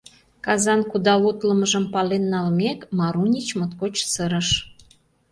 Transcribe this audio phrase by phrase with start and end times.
[0.45, 4.49] Казан кудал утлымыжым пален налмек, Марунич моткоч сырыш.